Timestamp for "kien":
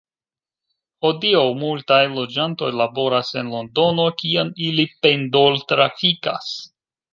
4.23-4.51